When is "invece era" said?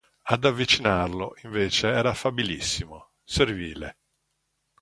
1.43-2.09